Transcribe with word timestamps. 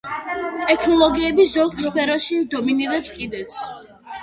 ტექნოლოგიები 0.69 1.45
ზოგ 1.51 1.77
სფეროში 1.85 2.41
დომინირებს 2.55 3.15
კიდეც. 3.21 3.63